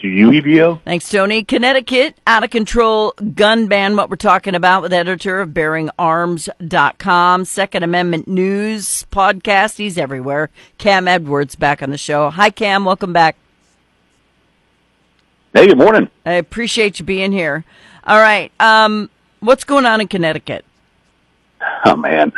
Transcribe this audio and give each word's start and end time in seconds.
to 0.00 0.08
you, 0.08 0.30
EBO. 0.30 0.80
Thanks, 0.82 1.08
Tony. 1.08 1.44
Connecticut, 1.44 2.18
out 2.26 2.44
of 2.44 2.50
control 2.50 3.12
gun 3.34 3.66
ban, 3.66 3.96
what 3.96 4.10
we're 4.10 4.16
talking 4.16 4.54
about 4.54 4.82
with 4.82 4.92
editor 4.92 5.40
of 5.40 5.50
bearingarms.com, 5.50 7.44
Second 7.44 7.82
Amendment 7.82 8.28
News 8.28 9.06
podcast. 9.10 9.76
He's 9.76 9.98
everywhere. 9.98 10.50
Cam 10.78 11.08
Edwards 11.08 11.54
back 11.56 11.82
on 11.82 11.90
the 11.90 11.98
show. 11.98 12.30
Hi, 12.30 12.50
Cam. 12.50 12.84
Welcome 12.84 13.12
back. 13.12 13.36
Hey, 15.52 15.66
good 15.66 15.78
morning. 15.78 16.08
I 16.24 16.34
appreciate 16.34 16.98
you 17.00 17.04
being 17.04 17.32
here. 17.32 17.64
All 18.04 18.20
right. 18.20 18.52
Um, 18.60 19.10
what's 19.40 19.64
going 19.64 19.86
on 19.86 20.00
in 20.00 20.08
Connecticut? 20.08 20.64
Oh 21.84 21.96
man, 21.96 22.32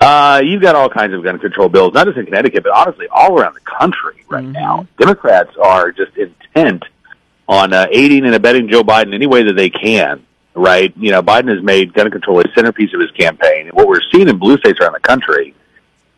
uh, 0.00 0.42
you've 0.44 0.62
got 0.62 0.74
all 0.74 0.88
kinds 0.88 1.14
of 1.14 1.22
gun 1.22 1.38
control 1.38 1.68
bills, 1.68 1.94
not 1.94 2.06
just 2.06 2.18
in 2.18 2.26
Connecticut, 2.26 2.62
but 2.62 2.72
honestly 2.72 3.06
all 3.10 3.38
around 3.38 3.54
the 3.54 3.60
country 3.60 4.24
right 4.28 4.44
mm-hmm. 4.44 4.52
now. 4.52 4.86
Democrats 4.98 5.50
are 5.62 5.92
just 5.92 6.12
intent 6.16 6.84
on 7.50 7.72
uh, 7.72 7.86
aiding 7.90 8.24
and 8.24 8.34
abetting 8.34 8.68
Joe 8.70 8.82
Biden 8.82 9.12
any 9.12 9.26
way 9.26 9.42
that 9.42 9.54
they 9.54 9.68
can. 9.68 10.24
Right? 10.54 10.92
You 10.96 11.10
know, 11.10 11.22
Biden 11.22 11.48
has 11.54 11.62
made 11.62 11.92
gun 11.94 12.10
control 12.10 12.40
a 12.40 12.44
centerpiece 12.54 12.92
of 12.94 13.00
his 13.00 13.10
campaign, 13.12 13.66
and 13.66 13.72
what 13.72 13.86
we're 13.86 14.00
seeing 14.12 14.28
in 14.28 14.38
blue 14.38 14.56
states 14.58 14.78
around 14.80 14.94
the 14.94 15.00
country 15.00 15.54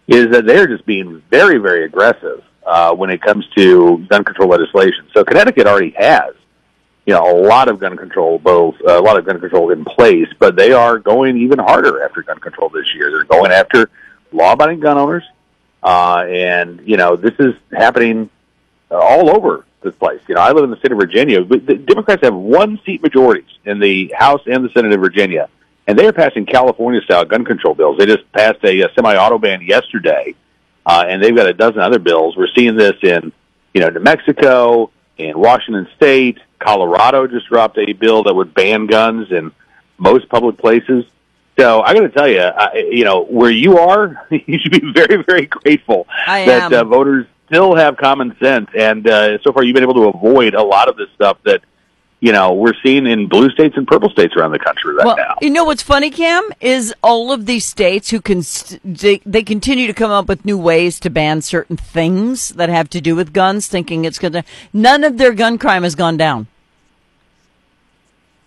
is 0.09 0.30
that 0.30 0.47
they're 0.47 0.66
just 0.66 0.87
being 0.87 1.23
very, 1.30 1.59
very 1.59 1.84
aggressive 1.84 2.42
uh, 2.66 2.95
when 2.95 3.11
it 3.11 3.20
comes 3.20 3.47
to 3.56 3.98
gun 4.09 4.25
control 4.25 4.48
legislation. 4.48 5.06
So 5.12 5.25
Connecticut 5.25 5.66
already 5.66 5.95
has 5.97 6.34
you 7.06 7.12
know, 7.15 7.30
a 7.30 7.37
lot 7.47 7.69
of 7.69 7.80
gun 7.80 7.97
control 7.97 8.39
bills, 8.39 8.77
uh, 8.87 8.98
a 8.98 9.03
lot 9.03 9.19
of 9.19 9.25
gun 9.25 9.41
control 9.41 9.70
in 9.70 9.84
place, 9.84 10.28
but 10.39 10.56
they 10.56 10.73
are 10.73 10.98
going 10.98 11.37
even 11.37 11.59
harder 11.59 12.03
after 12.05 12.23
gun 12.23 12.39
control 12.39 12.69
this 12.69 12.95
year. 12.95 13.11
They're 13.11 13.25
going 13.25 13.51
after 13.51 13.91
law-abiding 14.33 14.80
gun 14.80 14.98
owners, 14.98 15.25
uh, 15.83 16.25
and 16.28 16.80
you 16.87 16.97
know, 16.97 17.17
this 17.17 17.34
is 17.39 17.55
happening 17.73 18.30
all 18.91 19.34
over 19.34 19.64
this 19.82 19.95
place. 19.95 20.20
You 20.28 20.34
know, 20.34 20.41
I 20.41 20.52
live 20.52 20.64
in 20.64 20.70
the 20.70 20.77
state 20.77 20.92
of 20.92 20.98
Virginia. 20.98 21.42
But 21.42 21.66
the 21.66 21.74
Democrats 21.74 22.22
have 22.22 22.34
one 22.34 22.80
seat 22.84 23.02
majorities 23.02 23.50
in 23.64 23.78
the 23.78 24.12
House 24.16 24.41
and 24.46 24.64
the 24.64 24.70
Senate 24.70 24.92
of 24.92 25.00
Virginia, 25.00 25.48
and 25.86 25.98
they 25.98 26.06
are 26.06 26.12
passing 26.12 26.47
California-style 26.47 27.27
gun 27.27 27.44
control 27.44 27.74
bills. 27.74 27.98
They 27.98 28.06
just 28.06 28.30
passed 28.33 28.62
a, 28.64 28.83
a 28.83 28.92
semi-auto 28.94 29.39
ban 29.39 29.62
yesterday, 29.62 30.34
uh, 30.86 31.05
and 31.06 31.22
they've 31.22 31.34
got 31.34 31.48
a 31.48 31.55
dozen 31.55 31.80
other 31.80 31.98
bills. 31.98 32.36
We're 32.36 32.52
seeing 32.55 32.77
this 32.77 32.97
in, 33.02 33.33
you 33.74 33.80
know, 33.80 33.89
New 33.89 34.00
Mexico, 34.00 34.91
in 35.19 35.39
Washington 35.39 35.89
State, 35.96 36.39
Colorado 36.58 37.27
just 37.27 37.46
dropped 37.48 37.78
a 37.78 37.92
bill 37.92 38.24
that 38.24 38.34
would 38.34 38.55
ban 38.55 38.86
guns 38.86 39.30
in 39.30 39.52
most 39.98 40.28
public 40.28 40.58
places. 40.58 41.05
So 41.58 41.83
I 41.83 41.92
got 41.94 42.00
to 42.00 42.08
tell 42.08 42.28
you, 42.28 42.41
I, 42.41 42.89
you 42.91 43.05
know, 43.05 43.24
where 43.24 43.50
you 43.50 43.78
are, 43.78 44.27
you 44.30 44.58
should 44.58 44.72
be 44.72 44.92
very, 44.92 45.22
very 45.22 45.46
grateful 45.46 46.06
I 46.27 46.46
that 46.46 46.72
uh, 46.72 46.84
voters 46.84 47.27
still 47.53 47.77
have 47.77 47.97
common 47.98 48.34
sense. 48.42 48.69
And 48.77 49.06
uh, 49.06 49.39
so 49.42 49.53
far, 49.53 49.62
you've 49.62 49.75
been 49.75 49.83
able 49.83 49.95
to 49.95 50.08
avoid 50.08 50.55
a 50.55 50.62
lot 50.62 50.89
of 50.89 50.97
this 50.97 51.08
stuff 51.14 51.39
that 51.45 51.62
you 52.20 52.31
know, 52.31 52.53
we're 52.53 52.72
seeing 52.84 53.05
in 53.08 53.27
blue 53.27 53.50
states 53.50 53.77
and 53.77 53.84
purple 53.84 54.08
states 54.08 54.36
around 54.36 54.53
the 54.53 54.58
country 54.61 54.95
right 54.95 55.05
well, 55.05 55.17
now. 55.17 55.34
You 55.41 55.50
know 55.50 55.64
what's 55.64 55.83
funny, 55.83 56.08
Cam, 56.08 56.48
is 56.61 56.95
all 57.03 57.33
of 57.33 57.47
these 57.47 57.67
states 57.67 58.11
who 58.11 58.20
can 58.20 58.45
they, 58.84 59.20
they 59.27 59.42
continue 59.42 59.89
to 59.89 59.92
come 59.92 60.12
up 60.12 60.28
with 60.28 60.45
new 60.45 60.56
ways 60.56 61.00
to 61.00 61.11
ban 61.11 61.42
certain 61.42 61.77
things 61.77 62.50
that 62.50 62.69
have 62.69 62.89
to 62.91 63.00
do 63.00 63.17
with 63.17 63.33
guns, 63.33 63.67
thinking 63.67 64.05
it's 64.05 64.20
going 64.20 64.34
to. 64.34 64.45
None 64.73 65.03
of 65.03 65.19
their 65.19 65.33
gun 65.33 65.58
crime 65.58 65.83
has 65.83 65.97
gone 65.97 66.17
down. 66.17 66.47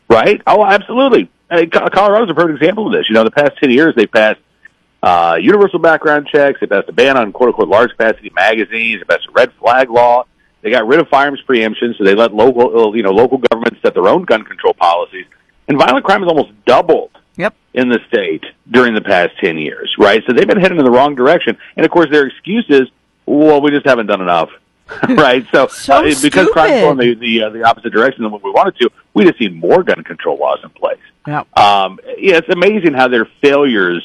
Right? 0.09 0.42
Oh, 0.48 0.64
absolutely. 0.64 1.30
I 1.50 1.58
mean, 1.58 1.70
Colorado's 1.70 2.30
a 2.30 2.33
perfect 2.33 2.61
example 2.61 2.88
of 2.88 2.94
this. 2.94 3.09
You 3.09 3.16
know, 3.16 3.26
the 3.26 3.31
past 3.31 3.58
ten 3.59 3.72
years 3.72 3.94
they've 3.98 4.09
passed 4.09 4.39
uh, 5.06 5.36
universal 5.39 5.78
background 5.78 6.28
checks. 6.31 6.59
They 6.59 6.66
passed 6.66 6.89
a 6.89 6.92
ban 6.92 7.16
on 7.16 7.31
quote 7.31 7.50
unquote 7.50 7.70
large 7.70 7.92
capacity 7.92 8.31
magazines. 8.36 9.02
They 9.02 9.06
passed 9.06 9.28
a 9.30 9.31
red 9.31 9.53
flag 9.59 9.92
law. 9.92 10.25
They 10.64 10.72
got 10.72 10.88
rid 10.88 11.00
of 11.00 11.08
firearms 11.09 11.42
preemption, 11.45 11.94
so 11.95 12.03
they 12.03 12.16
let 12.16 12.34
local, 12.34 12.88
uh, 12.88 12.94
you 12.94 13.03
know, 13.03 13.11
local 13.11 13.38
governments 13.38 13.80
set 13.83 13.94
their 13.94 14.08
own 14.08 14.23
gun 14.23 14.44
control 14.44 14.73
policies. 14.73 15.26
And 15.67 15.78
violent 15.78 16.06
crime 16.06 16.22
has 16.22 16.28
almost 16.28 16.53
doubled 16.66 17.11
yep. 17.38 17.53
in 17.76 17.89
the 17.89 18.00
state 18.08 18.44
during 18.72 18.95
the 18.95 19.02
past 19.02 19.38
10 19.42 19.59
years, 19.59 19.94
right? 20.00 20.23
So 20.26 20.33
they've 20.33 20.48
been 20.48 20.60
heading 20.60 20.80
in 20.80 20.86
the 20.86 20.89
wrong 20.89 21.14
direction. 21.14 21.55
And 21.77 21.86
of 21.86 21.92
course, 21.92 22.10
their 22.10 22.26
excuse 22.26 22.66
is, 22.70 22.87
well, 23.27 23.61
we 23.61 23.70
just 23.70 23.86
haven't 23.86 24.08
done 24.08 24.22
enough. 24.22 24.49
right? 25.10 25.45
So, 25.52 25.67
so 25.72 26.04
uh, 26.04 26.16
because 26.20 26.48
crime's 26.49 26.82
going 26.82 26.98
the 26.98 27.14
the, 27.16 27.43
uh, 27.43 27.49
the 27.49 27.64
opposite 27.64 27.92
direction 27.92 28.23
than 28.23 28.32
what 28.32 28.43
we 28.43 28.49
wanted 28.49 28.76
to, 28.77 28.89
we 29.14 29.26
just 29.26 29.39
need 29.39 29.55
more 29.55 29.83
gun 29.83 30.04
control 30.04 30.37
laws 30.37 30.60
in 30.64 30.70
place. 30.72 30.98
Yeah. 31.27 31.42
Um, 31.55 31.99
yeah, 32.17 32.37
it's 32.37 32.49
amazing 32.49 32.93
how 32.93 33.08
their 33.08 33.26
failures 33.42 34.04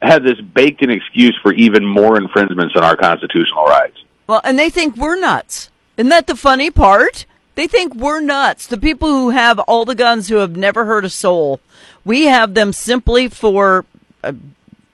have 0.00 0.22
this 0.22 0.40
baked 0.40 0.82
in 0.82 0.90
excuse 0.90 1.36
for 1.42 1.52
even 1.52 1.84
more 1.84 2.16
infringements 2.16 2.74
on 2.76 2.84
our 2.84 2.96
constitutional 2.96 3.64
rights. 3.64 3.98
Well, 4.26 4.40
and 4.44 4.58
they 4.58 4.70
think 4.70 4.96
we're 4.96 5.18
nuts. 5.18 5.70
Isn't 5.96 6.10
that 6.10 6.26
the 6.26 6.36
funny 6.36 6.70
part? 6.70 7.26
They 7.54 7.66
think 7.66 7.94
we're 7.94 8.20
nuts. 8.20 8.66
The 8.66 8.78
people 8.78 9.08
who 9.08 9.30
have 9.30 9.58
all 9.60 9.84
the 9.84 9.96
guns 9.96 10.28
who 10.28 10.36
have 10.36 10.56
never 10.56 10.84
hurt 10.84 11.04
a 11.04 11.10
soul. 11.10 11.60
We 12.04 12.26
have 12.26 12.54
them 12.54 12.72
simply 12.72 13.28
for, 13.28 13.84
uh, 14.22 14.34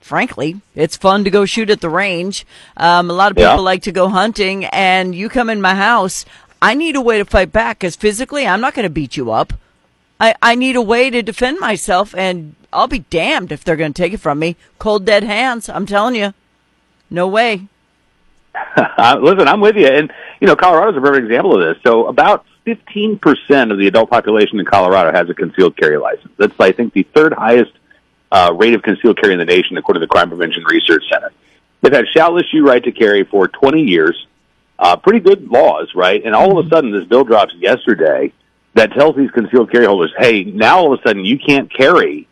frankly, 0.01 0.61
it's 0.73 0.97
fun 0.97 1.23
to 1.25 1.29
go 1.29 1.45
shoot 1.45 1.69
at 1.69 1.81
the 1.81 1.89
range. 1.89 2.45
Um, 2.75 3.11
a 3.11 3.13
lot 3.13 3.31
of 3.31 3.37
people 3.37 3.51
yeah. 3.51 3.59
like 3.59 3.83
to 3.83 3.91
go 3.91 4.09
hunting, 4.09 4.65
and 4.65 5.13
you 5.13 5.29
come 5.29 5.51
in 5.51 5.61
my 5.61 5.75
house. 5.75 6.25
I 6.59 6.73
need 6.73 6.95
a 6.95 7.01
way 7.01 7.19
to 7.19 7.25
fight 7.25 7.51
back 7.51 7.79
because 7.79 7.95
physically, 7.95 8.47
I'm 8.47 8.61
not 8.61 8.73
going 8.73 8.87
to 8.87 8.89
beat 8.89 9.15
you 9.15 9.31
up. 9.31 9.53
I, 10.19 10.33
I 10.41 10.55
need 10.55 10.75
a 10.75 10.81
way 10.81 11.11
to 11.11 11.21
defend 11.21 11.59
myself, 11.59 12.15
and 12.15 12.55
I'll 12.75 12.87
be 12.87 12.99
damned 12.99 13.51
if 13.51 13.63
they're 13.63 13.75
going 13.75 13.93
to 13.93 14.01
take 14.01 14.13
it 14.13 14.19
from 14.19 14.39
me. 14.39 14.57
Cold, 14.79 15.05
dead 15.05 15.23
hands. 15.23 15.69
I'm 15.69 15.85
telling 15.85 16.15
you. 16.15 16.33
No 17.09 17.27
way. 17.27 17.67
Listen, 18.77 19.47
I'm 19.47 19.61
with 19.61 19.75
you. 19.75 19.87
And, 19.87 20.11
you 20.39 20.47
know, 20.47 20.55
Colorado's 20.55 20.97
a 20.97 21.01
perfect 21.01 21.25
example 21.25 21.55
of 21.55 21.61
this. 21.61 21.81
So 21.83 22.07
about 22.07 22.45
15% 22.65 23.71
of 23.71 23.77
the 23.77 23.87
adult 23.87 24.09
population 24.09 24.59
in 24.59 24.65
Colorado 24.65 25.11
has 25.11 25.29
a 25.29 25.33
concealed 25.33 25.77
carry 25.77 25.97
license. 25.97 26.33
That's, 26.37 26.53
I 26.59 26.71
think, 26.71 26.93
the 26.93 27.03
third 27.03 27.33
highest 27.33 27.71
uh, 28.31 28.53
rate 28.55 28.73
of 28.73 28.81
concealed 28.81 29.19
carry 29.21 29.33
in 29.33 29.39
the 29.39 29.45
nation, 29.45 29.77
according 29.77 30.01
to 30.01 30.05
the 30.05 30.11
Crime 30.11 30.29
Prevention 30.29 30.63
Research 30.63 31.03
Center. 31.11 31.31
They've 31.81 31.93
had 31.93 32.07
shall 32.13 32.37
issue 32.37 32.65
right 32.65 32.83
to 32.83 32.91
carry 32.91 33.23
for 33.23 33.47
20 33.47 33.83
years. 33.83 34.27
Uh, 34.77 34.97
pretty 34.97 35.19
good 35.19 35.47
laws, 35.47 35.91
right? 35.95 36.21
And 36.25 36.35
all 36.35 36.59
of 36.59 36.65
a 36.65 36.69
sudden, 36.69 36.91
this 36.91 37.05
bill 37.05 37.23
drops 37.23 37.53
yesterday 37.55 38.33
that 38.73 38.91
tells 38.91 39.15
these 39.15 39.31
concealed 39.31 39.71
carry 39.71 39.85
holders, 39.85 40.13
hey, 40.17 40.43
now 40.43 40.79
all 40.79 40.93
of 40.93 40.99
a 40.99 41.03
sudden 41.07 41.23
you 41.23 41.39
can't 41.39 41.73
carry 41.73 42.27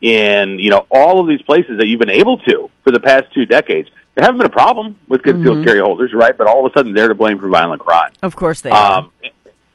in, 0.00 0.58
you 0.58 0.70
know, 0.70 0.86
all 0.90 1.20
of 1.20 1.28
these 1.28 1.42
places 1.42 1.78
that 1.78 1.86
you've 1.86 2.00
been 2.00 2.10
able 2.10 2.38
to 2.38 2.70
for 2.82 2.90
the 2.90 3.00
past 3.00 3.32
two 3.32 3.46
decades 3.46 3.88
there 4.14 4.24
haven't 4.24 4.38
been 4.38 4.46
a 4.46 4.50
problem 4.50 4.96
with 5.08 5.22
concealed 5.22 5.58
mm-hmm. 5.58 5.66
carry 5.66 5.80
holders, 5.80 6.12
right? 6.14 6.36
But 6.36 6.46
all 6.46 6.64
of 6.64 6.70
a 6.70 6.78
sudden 6.78 6.92
they're 6.92 7.08
to 7.08 7.14
blame 7.14 7.38
for 7.38 7.48
violent 7.48 7.82
crime. 7.82 8.12
Of 8.22 8.36
course 8.36 8.60
they 8.60 8.70
are. 8.70 9.00
Um, 9.00 9.10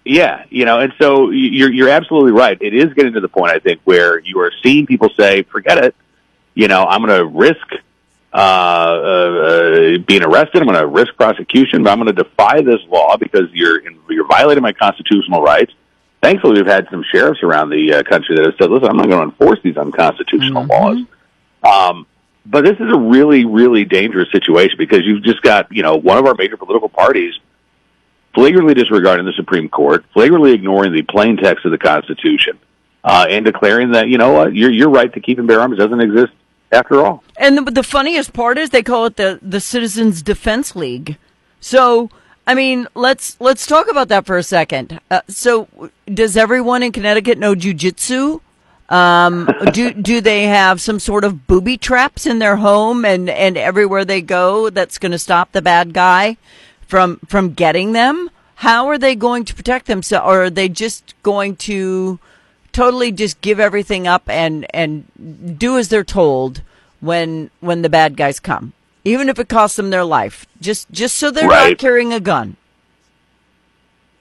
yeah, 0.06 0.46
you 0.50 0.66
know, 0.66 0.80
and 0.80 0.94
so 1.00 1.30
you're 1.30 1.72
you're 1.72 1.90
absolutely 1.90 2.31
right. 2.31 2.57
It 2.62 2.74
is 2.74 2.94
getting 2.94 3.13
to 3.13 3.19
the 3.19 3.28
point 3.28 3.52
I 3.52 3.59
think 3.59 3.81
where 3.84 4.19
you 4.19 4.40
are 4.40 4.52
seeing 4.63 4.85
people 4.88 5.09
say, 5.19 5.44
"Forget 5.44 5.78
it," 5.84 5.96
you 6.56 6.68
know, 6.68 6.86
I'm 6.86 7.06
going 7.06 7.19
to 7.19 7.25
risk 7.25 7.68
uh, 8.34 8.38
uh, 8.38 9.97
being 10.07 10.24
arrested. 10.24 10.62
I'm 10.62 10.68
going 10.68 10.80
to 10.80 10.88
risk 10.88 11.16
prosecution, 11.16 11.84
but 11.84 11.91
I'm 11.91 12.01
going 12.01 12.16
to 12.16 12.24
defy 12.24 12.62
this 12.62 12.80
law 12.88 13.18
because 13.18 13.51
you're 13.51 13.81
you're 14.09 14.28
violating 14.28 14.63
my 14.63 14.74
constitutional 14.74 15.44
rights. 15.44 15.74
Thankfully, 16.22 16.62
we've 16.62 16.68
had 16.68 16.88
some 16.91 17.03
sheriffs 17.12 17.41
around 17.44 17.69
the 17.69 17.94
uh, 17.94 18.03
country 18.03 18.35
that 18.35 18.46
have 18.46 18.56
said, 18.59 18.69
"Listen, 18.69 18.90
I'm 18.90 18.97
not 18.97 19.07
going 19.07 19.19
to 19.19 19.31
enforce 19.31 19.59
these 19.63 19.78
unconstitutional 19.78 20.63
mm-hmm. 20.63 20.72
laws." 20.72 21.06
Um, 21.63 22.07
but 22.46 22.63
this 22.63 22.75
is 22.80 22.91
a 22.91 22.97
really, 22.97 23.46
really 23.46 23.85
dangerous 23.85 24.31
situation 24.31 24.75
because 24.78 25.02
you've 25.03 25.24
just 25.24 25.41
got, 25.41 25.68
you 25.72 25.84
know, 25.84 25.96
one 25.96 26.18
of 26.18 26.25
our 26.25 26.35
major 26.35 26.57
political 26.57 26.90
parties 26.90 27.34
flagrantly 28.34 28.74
disregarding 28.74 29.25
the 29.25 29.34
Supreme 29.34 29.69
Court, 29.69 30.06
flagrantly 30.13 30.53
ignoring 30.53 30.94
the 30.94 31.02
plain 31.03 31.38
text 31.38 31.66
of 31.66 31.72
the 31.72 31.78
Constitution, 31.78 32.57
uh, 33.03 33.28
and 33.30 33.46
declaring 33.46 33.91
that, 33.91 34.07
you 34.07 34.18
know 34.18 34.34
what, 34.34 34.56
your, 34.56 34.72
your 34.72 34.90
right 34.90 35.13
to 35.13 35.19
keep 35.19 35.40
and 35.40 35.47
bear 35.47 35.62
arms 35.62 35.78
doesn't 35.78 36.00
exist 36.00 36.31
after 36.72 37.06
all. 37.06 37.24
And 37.38 37.57
the, 37.57 37.72
the 37.72 37.84
funniest 37.84 38.34
part 38.34 38.57
is 38.57 38.69
they 38.69 38.84
call 38.84 39.06
it 39.06 39.16
the, 39.16 39.40
the 39.41 39.59
Citizens 39.59 40.22
Defense 40.22 40.75
League. 40.75 41.18
So, 41.59 42.09
I 42.50 42.56
mean, 42.56 42.88
let's 42.96 43.40
let's 43.40 43.68
talk 43.68 43.92
about 43.92 44.08
that 44.08 44.26
for 44.26 44.36
a 44.36 44.42
second. 44.42 45.00
Uh, 45.12 45.22
so, 45.28 45.68
does 46.12 46.36
everyone 46.36 46.81
in 46.81 46.92
Connecticut 46.92 47.38
know 47.38 47.54
jujitsu? 47.54 48.42
Um, 48.90 49.48
do 49.72 49.94
do 49.94 50.19
they 50.19 50.46
have 50.46 50.81
some 50.81 51.00
sort 51.00 51.25
of 51.25 51.46
booby 51.46 51.78
traps 51.78 52.25
in 52.25 52.40
their 52.40 52.56
home 52.56 53.06
and, 53.06 53.30
and 53.30 53.56
everywhere 53.56 54.04
they 54.04 54.24
go 54.24 54.72
that's 54.72 54.98
going 54.98 55.12
to 55.12 55.19
stop 55.19 55.51
the 55.51 55.62
bad 55.62 55.94
guy 55.94 56.38
from 56.88 57.19
from 57.28 57.54
getting 57.54 57.92
them? 57.92 58.31
How 58.56 58.88
are 58.88 58.98
they 58.98 59.13
going 59.13 59.45
to 59.45 59.54
protect 59.54 59.86
themselves? 59.86 60.28
Or 60.28 60.45
are 60.45 60.50
they 60.50 60.69
just 60.69 61.13
going 61.22 61.56
to 61.57 62.18
totally 62.72 63.12
just 63.12 63.42
give 63.42 63.60
everything 63.60 64.07
up 64.07 64.28
and 64.28 64.66
and 64.74 65.06
do 65.60 65.78
as 65.78 65.90
they're 65.90 66.04
told 66.04 66.63
when 67.00 67.52
when 67.60 67.84
the 67.84 67.90
bad 67.90 68.18
guys 68.18 68.40
come, 68.40 68.74
even 69.09 69.29
if 69.29 69.39
it 69.39 69.50
costs 69.50 69.75
them 69.75 69.89
their 69.89 70.06
life, 70.06 70.45
just 70.61 70.89
just 70.91 71.17
so 71.17 71.31
they're 71.31 71.47
right. 71.47 71.69
not 71.69 71.77
carrying 71.77 72.13
a 72.13 72.19
gun? 72.19 72.56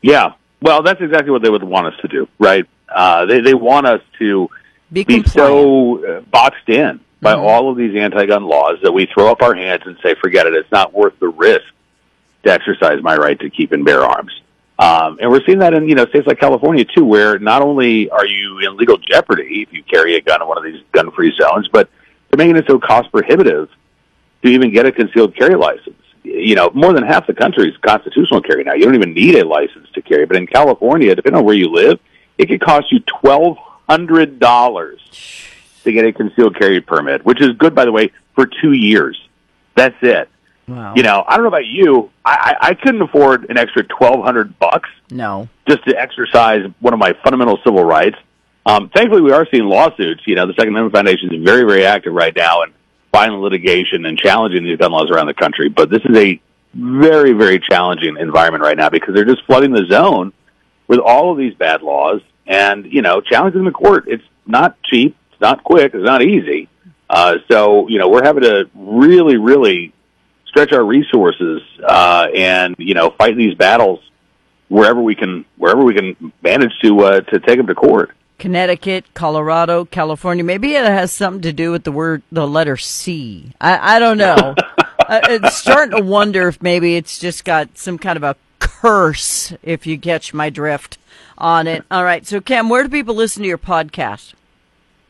Yeah, 0.00 0.32
well, 0.62 0.82
that's 0.82 1.00
exactly 1.00 1.30
what 1.30 1.42
they 1.42 1.50
would 1.50 1.62
want 1.62 1.88
us 1.88 2.00
to 2.00 2.08
do, 2.08 2.28
right? 2.38 2.66
Uh, 2.88 3.26
they 3.26 3.40
they 3.40 3.54
want 3.54 3.86
us 3.86 4.00
to 4.18 4.48
be, 4.92 5.04
be 5.04 5.22
so 5.24 6.04
uh, 6.04 6.20
boxed 6.22 6.68
in 6.68 7.00
by 7.20 7.34
mm-hmm. 7.34 7.44
all 7.44 7.70
of 7.70 7.76
these 7.76 7.96
anti-gun 7.96 8.44
laws 8.44 8.78
that 8.82 8.92
we 8.92 9.06
throw 9.06 9.30
up 9.30 9.42
our 9.42 9.54
hands 9.54 9.82
and 9.84 9.98
say, 10.02 10.14
"Forget 10.14 10.46
it. 10.46 10.54
It's 10.54 10.70
not 10.72 10.92
worth 10.92 11.18
the 11.20 11.28
risk 11.28 11.66
to 12.44 12.52
exercise 12.52 13.02
my 13.02 13.16
right 13.16 13.38
to 13.40 13.50
keep 13.50 13.72
and 13.72 13.84
bear 13.84 14.02
arms." 14.02 14.40
Um, 14.78 15.18
and 15.20 15.28
we're 15.28 15.44
seeing 15.44 15.58
that 15.58 15.74
in, 15.74 15.88
you 15.88 15.96
know, 15.96 16.06
states 16.06 16.26
like 16.26 16.38
California 16.38 16.84
too, 16.84 17.04
where 17.04 17.38
not 17.40 17.62
only 17.62 18.08
are 18.10 18.24
you 18.24 18.60
in 18.60 18.76
legal 18.76 18.96
jeopardy 18.96 19.62
if 19.62 19.72
you 19.72 19.82
carry 19.82 20.14
a 20.14 20.20
gun 20.20 20.40
in 20.40 20.46
one 20.46 20.56
of 20.56 20.62
these 20.62 20.80
gun-free 20.92 21.34
zones, 21.36 21.66
but 21.66 21.90
they're 22.30 22.38
making 22.38 22.56
it 22.56 22.64
so 22.68 22.78
cost 22.78 23.10
prohibitive 23.10 23.68
to 24.42 24.48
even 24.48 24.72
get 24.72 24.86
a 24.86 24.92
concealed 24.92 25.36
carry 25.36 25.56
license. 25.56 25.96
You 26.22 26.54
know, 26.54 26.70
more 26.74 26.92
than 26.92 27.04
half 27.04 27.26
the 27.26 27.34
country 27.34 27.68
is 27.68 27.76
constitutional 27.78 28.42
carry 28.42 28.62
now. 28.62 28.74
You 28.74 28.84
don't 28.84 28.94
even 28.94 29.14
need 29.14 29.36
a 29.36 29.46
license 29.46 29.88
to 29.94 30.02
carry. 30.02 30.26
But 30.26 30.36
in 30.36 30.46
California, 30.46 31.14
depending 31.14 31.38
on 31.38 31.44
where 31.44 31.54
you 31.54 31.70
live, 31.70 31.98
it 32.36 32.46
could 32.46 32.60
cost 32.60 32.92
you 32.92 33.00
twelve 33.00 33.56
hundred 33.88 34.38
dollars 34.38 35.00
to 35.84 35.92
get 35.92 36.04
a 36.04 36.12
concealed 36.12 36.58
carry 36.58 36.80
permit, 36.80 37.24
which 37.24 37.40
is 37.40 37.52
good, 37.52 37.74
by 37.74 37.84
the 37.84 37.92
way, 37.92 38.12
for 38.34 38.46
two 38.46 38.72
years. 38.72 39.18
That's 39.74 39.96
it. 40.02 40.28
Wow. 40.66 40.92
You 40.94 41.02
know, 41.02 41.24
I 41.26 41.36
don't 41.36 41.44
know 41.44 41.48
about 41.48 41.66
you. 41.66 42.10
I, 42.24 42.56
I, 42.60 42.68
I 42.68 42.74
couldn't 42.74 43.00
afford 43.00 43.48
an 43.48 43.56
extra 43.56 43.84
twelve 43.84 44.22
hundred 44.22 44.58
bucks 44.58 44.90
no. 45.10 45.48
just 45.66 45.84
to 45.86 45.98
exercise 45.98 46.70
one 46.80 46.92
of 46.92 46.98
my 46.98 47.14
fundamental 47.24 47.58
civil 47.64 47.84
rights. 47.84 48.16
Um, 48.66 48.90
thankfully, 48.90 49.22
we 49.22 49.32
are 49.32 49.46
seeing 49.50 49.64
lawsuits. 49.64 50.26
You 50.26 50.34
know, 50.34 50.46
the 50.46 50.52
Second 50.52 50.70
Amendment 50.70 50.94
Foundation 50.94 51.34
is 51.34 51.42
very, 51.42 51.64
very 51.64 51.86
active 51.86 52.12
right 52.12 52.36
now 52.36 52.64
in 52.64 52.74
filing 53.12 53.40
litigation 53.40 54.04
and 54.06 54.18
challenging 54.18 54.64
these 54.64 54.76
gun 54.76 54.92
laws 54.92 55.10
around 55.10 55.26
the 55.26 55.34
country. 55.34 55.68
But 55.68 55.90
this 55.90 56.02
is 56.04 56.16
a 56.16 56.40
very, 56.74 57.32
very 57.32 57.58
challenging 57.58 58.16
environment 58.18 58.62
right 58.62 58.76
now 58.76 58.90
because 58.90 59.14
they're 59.14 59.24
just 59.24 59.44
flooding 59.46 59.72
the 59.72 59.86
zone 59.90 60.32
with 60.86 61.00
all 61.00 61.32
of 61.32 61.38
these 61.38 61.54
bad 61.54 61.82
laws 61.82 62.20
and, 62.46 62.86
you 62.86 63.02
know, 63.02 63.20
challenging 63.20 63.60
them 63.60 63.66
in 63.66 63.72
court. 63.72 64.04
It's 64.08 64.24
not 64.46 64.80
cheap. 64.82 65.16
It's 65.32 65.40
not 65.40 65.64
quick. 65.64 65.94
It's 65.94 66.04
not 66.04 66.22
easy. 66.22 66.68
Uh, 67.08 67.36
so, 67.50 67.88
you 67.88 67.98
know, 67.98 68.08
we're 68.08 68.24
having 68.24 68.42
to 68.42 68.68
really, 68.74 69.36
really 69.36 69.92
stretch 70.46 70.72
our 70.72 70.84
resources 70.84 71.62
uh, 71.86 72.28
and, 72.34 72.74
you 72.78 72.94
know, 72.94 73.10
fight 73.10 73.36
these 73.36 73.54
battles 73.54 74.00
wherever 74.68 75.00
we 75.00 75.14
can, 75.14 75.44
wherever 75.56 75.82
we 75.82 75.94
can 75.94 76.32
manage 76.42 76.72
to 76.82 77.00
uh, 77.00 77.20
to 77.20 77.40
take 77.40 77.56
them 77.56 77.66
to 77.66 77.74
court. 77.74 78.12
Connecticut, 78.38 79.04
Colorado, 79.14 79.84
California. 79.84 80.44
Maybe 80.44 80.74
it 80.74 80.84
has 80.84 81.12
something 81.12 81.42
to 81.42 81.52
do 81.52 81.72
with 81.72 81.84
the 81.84 81.92
word, 81.92 82.22
the 82.30 82.46
letter 82.46 82.76
C. 82.76 83.52
I, 83.60 83.96
I 83.96 83.98
don't 83.98 84.18
know. 84.18 84.54
uh, 84.78 85.20
it's 85.24 85.56
starting 85.56 85.96
to 85.96 86.02
wonder 86.02 86.48
if 86.48 86.62
maybe 86.62 86.96
it's 86.96 87.18
just 87.18 87.44
got 87.44 87.76
some 87.76 87.98
kind 87.98 88.16
of 88.16 88.22
a 88.22 88.36
curse, 88.58 89.52
if 89.62 89.86
you 89.86 89.98
catch 89.98 90.32
my 90.32 90.50
drift 90.50 90.98
on 91.36 91.66
it. 91.66 91.84
All 91.90 92.04
right. 92.04 92.26
So, 92.26 92.40
Cam, 92.40 92.68
where 92.68 92.82
do 92.82 92.88
people 92.88 93.14
listen 93.14 93.42
to 93.42 93.48
your 93.48 93.58
podcast? 93.58 94.34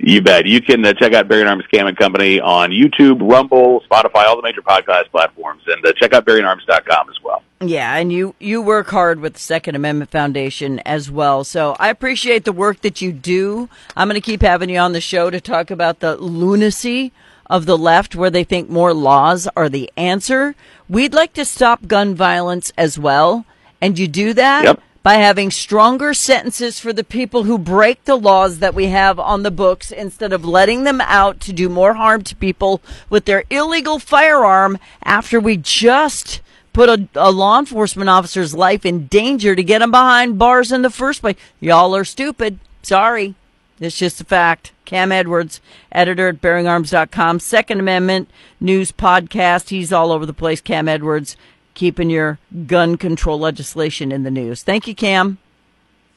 You 0.00 0.22
bet. 0.22 0.46
You 0.46 0.60
can 0.62 0.84
uh, 0.84 0.92
check 0.92 1.12
out 1.12 1.26
Bearing 1.26 1.48
Arms 1.48 1.64
Cam 1.72 1.86
and 1.88 1.96
Company 1.96 2.40
on 2.40 2.70
YouTube, 2.70 3.20
Rumble, 3.20 3.82
Spotify, 3.90 4.24
all 4.26 4.36
the 4.36 4.42
major 4.42 4.62
podcast 4.62 5.10
platforms, 5.10 5.62
and 5.66 5.84
uh, 5.84 5.92
check 5.94 6.12
out 6.12 6.24
BearingArms.com 6.24 7.10
as 7.10 7.16
well. 7.22 7.42
Yeah, 7.60 7.96
and 7.96 8.12
you 8.12 8.36
you 8.38 8.62
work 8.62 8.88
hard 8.90 9.18
with 9.18 9.34
the 9.34 9.40
Second 9.40 9.74
Amendment 9.74 10.12
Foundation 10.12 10.78
as 10.80 11.10
well. 11.10 11.42
So 11.42 11.74
I 11.80 11.88
appreciate 11.88 12.44
the 12.44 12.52
work 12.52 12.82
that 12.82 13.02
you 13.02 13.10
do. 13.12 13.68
I'm 13.96 14.08
going 14.08 14.14
to 14.20 14.24
keep 14.24 14.42
having 14.42 14.70
you 14.70 14.78
on 14.78 14.92
the 14.92 15.00
show 15.00 15.30
to 15.30 15.40
talk 15.40 15.72
about 15.72 15.98
the 15.98 16.16
lunacy 16.16 17.10
of 17.50 17.66
the 17.66 17.76
left 17.76 18.14
where 18.14 18.30
they 18.30 18.44
think 18.44 18.70
more 18.70 18.94
laws 18.94 19.48
are 19.56 19.68
the 19.68 19.90
answer. 19.96 20.54
We'd 20.88 21.14
like 21.14 21.32
to 21.32 21.44
stop 21.44 21.88
gun 21.88 22.14
violence 22.14 22.72
as 22.78 22.98
well, 22.98 23.44
and 23.80 23.98
you 23.98 24.06
do 24.06 24.32
that 24.34 24.64
Yep. 24.64 24.82
By 25.02 25.14
having 25.14 25.50
stronger 25.50 26.12
sentences 26.12 26.78
for 26.80 26.92
the 26.92 27.04
people 27.04 27.44
who 27.44 27.58
break 27.58 28.04
the 28.04 28.16
laws 28.16 28.58
that 28.58 28.74
we 28.74 28.86
have 28.86 29.18
on 29.18 29.42
the 29.42 29.50
books 29.50 29.90
instead 29.90 30.32
of 30.32 30.44
letting 30.44 30.84
them 30.84 31.00
out 31.02 31.40
to 31.40 31.52
do 31.52 31.68
more 31.68 31.94
harm 31.94 32.22
to 32.22 32.36
people 32.36 32.82
with 33.08 33.24
their 33.24 33.44
illegal 33.50 33.98
firearm 33.98 34.78
after 35.04 35.40
we 35.40 35.56
just 35.56 36.40
put 36.72 36.88
a, 36.88 37.08
a 37.14 37.30
law 37.30 37.58
enforcement 37.58 38.10
officer's 38.10 38.54
life 38.54 38.84
in 38.84 39.06
danger 39.06 39.56
to 39.56 39.62
get 39.62 39.82
him 39.82 39.90
behind 39.90 40.38
bars 40.38 40.70
in 40.70 40.82
the 40.82 40.90
first 40.90 41.20
place. 41.20 41.36
Y'all 41.60 41.96
are 41.96 42.04
stupid. 42.04 42.58
Sorry. 42.82 43.34
It's 43.80 43.98
just 43.98 44.20
a 44.20 44.24
fact. 44.24 44.72
Cam 44.84 45.12
Edwards, 45.12 45.60
editor 45.92 46.28
at 46.28 46.40
bearingarms.com, 46.40 47.40
Second 47.40 47.80
Amendment 47.80 48.30
News 48.58 48.90
Podcast. 48.90 49.68
He's 49.68 49.92
all 49.92 50.10
over 50.10 50.24
the 50.24 50.32
place, 50.32 50.60
Cam 50.60 50.88
Edwards, 50.88 51.36
keeping 51.78 52.10
your 52.10 52.38
gun 52.66 52.96
control 52.96 53.38
legislation 53.38 54.10
in 54.10 54.24
the 54.24 54.30
news. 54.30 54.64
Thank 54.64 54.88
you, 54.88 54.94
Cam. 54.96 55.38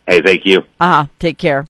Hey, 0.07 0.21
thank 0.21 0.43
you. 0.43 0.61
Uh 0.79 1.03
huh. 1.03 1.05
Take 1.19 1.37
care. 1.37 1.67